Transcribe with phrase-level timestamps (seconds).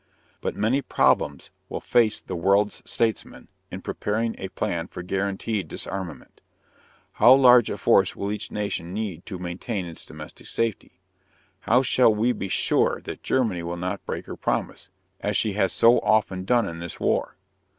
[0.41, 6.41] But many problems will face the world's statesmen in preparing a plan for guaranteed disarmament.
[7.11, 10.99] How large a force will each nation need to maintain its "domestic safety"?
[11.59, 15.71] How shall we be sure that Germany will not break her promise, as she has
[15.71, 17.35] so often done in this war?